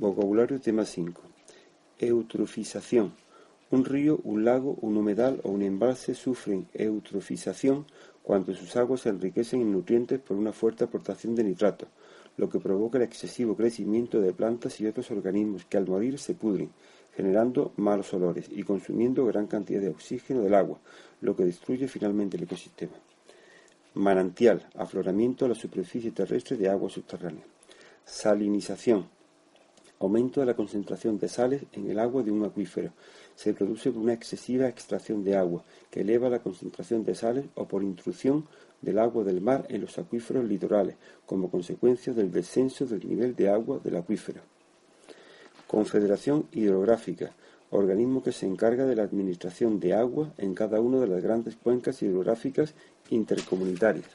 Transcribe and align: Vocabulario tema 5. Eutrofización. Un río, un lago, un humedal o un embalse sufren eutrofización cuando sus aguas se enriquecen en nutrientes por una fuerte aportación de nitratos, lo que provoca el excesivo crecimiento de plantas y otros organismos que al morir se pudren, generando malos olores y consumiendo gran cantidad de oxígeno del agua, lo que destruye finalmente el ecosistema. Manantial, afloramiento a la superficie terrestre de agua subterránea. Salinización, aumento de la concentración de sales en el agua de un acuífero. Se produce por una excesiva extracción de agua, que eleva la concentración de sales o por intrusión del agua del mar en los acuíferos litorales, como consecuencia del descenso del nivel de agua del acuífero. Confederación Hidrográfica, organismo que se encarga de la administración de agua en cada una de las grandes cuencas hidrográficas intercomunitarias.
Vocabulario 0.00 0.58
tema 0.58 0.86
5. 0.86 1.20
Eutrofización. 1.98 3.12
Un 3.70 3.84
río, 3.84 4.18
un 4.24 4.46
lago, 4.46 4.78
un 4.80 4.96
humedal 4.96 5.42
o 5.44 5.50
un 5.50 5.60
embalse 5.60 6.14
sufren 6.14 6.66
eutrofización 6.72 7.84
cuando 8.22 8.54
sus 8.54 8.76
aguas 8.76 9.02
se 9.02 9.10
enriquecen 9.10 9.60
en 9.60 9.72
nutrientes 9.72 10.18
por 10.18 10.38
una 10.38 10.54
fuerte 10.54 10.84
aportación 10.84 11.34
de 11.34 11.44
nitratos, 11.44 11.90
lo 12.38 12.48
que 12.48 12.60
provoca 12.60 12.96
el 12.96 13.04
excesivo 13.04 13.54
crecimiento 13.54 14.22
de 14.22 14.32
plantas 14.32 14.80
y 14.80 14.86
otros 14.86 15.10
organismos 15.10 15.66
que 15.66 15.76
al 15.76 15.86
morir 15.86 16.18
se 16.18 16.32
pudren, 16.32 16.70
generando 17.14 17.74
malos 17.76 18.14
olores 18.14 18.46
y 18.50 18.62
consumiendo 18.62 19.26
gran 19.26 19.48
cantidad 19.48 19.82
de 19.82 19.90
oxígeno 19.90 20.40
del 20.40 20.54
agua, 20.54 20.78
lo 21.20 21.36
que 21.36 21.44
destruye 21.44 21.88
finalmente 21.88 22.38
el 22.38 22.44
ecosistema. 22.44 22.96
Manantial, 23.92 24.66
afloramiento 24.76 25.44
a 25.44 25.48
la 25.48 25.54
superficie 25.54 26.10
terrestre 26.12 26.56
de 26.56 26.70
agua 26.70 26.88
subterránea. 26.88 27.44
Salinización, 28.06 29.06
aumento 30.00 30.40
de 30.40 30.46
la 30.46 30.54
concentración 30.54 31.18
de 31.18 31.28
sales 31.28 31.62
en 31.72 31.90
el 31.90 31.98
agua 31.98 32.22
de 32.22 32.32
un 32.32 32.44
acuífero. 32.44 32.92
Se 33.36 33.52
produce 33.52 33.92
por 33.92 34.02
una 34.02 34.14
excesiva 34.14 34.66
extracción 34.66 35.22
de 35.22 35.36
agua, 35.36 35.62
que 35.90 36.00
eleva 36.00 36.30
la 36.30 36.40
concentración 36.40 37.04
de 37.04 37.14
sales 37.14 37.44
o 37.54 37.68
por 37.68 37.82
intrusión 37.82 38.46
del 38.80 38.98
agua 38.98 39.24
del 39.24 39.40
mar 39.42 39.66
en 39.68 39.82
los 39.82 39.98
acuíferos 39.98 40.44
litorales, 40.46 40.96
como 41.26 41.50
consecuencia 41.50 42.12
del 42.14 42.32
descenso 42.32 42.86
del 42.86 43.06
nivel 43.06 43.36
de 43.36 43.50
agua 43.50 43.78
del 43.78 43.96
acuífero. 43.96 44.40
Confederación 45.66 46.46
Hidrográfica, 46.50 47.32
organismo 47.70 48.22
que 48.22 48.32
se 48.32 48.46
encarga 48.46 48.86
de 48.86 48.96
la 48.96 49.04
administración 49.04 49.78
de 49.80 49.92
agua 49.92 50.32
en 50.38 50.54
cada 50.54 50.80
una 50.80 50.98
de 50.98 51.06
las 51.06 51.22
grandes 51.22 51.56
cuencas 51.56 52.02
hidrográficas 52.02 52.74
intercomunitarias. 53.10 54.08